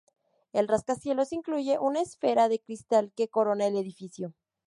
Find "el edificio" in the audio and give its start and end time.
3.67-4.33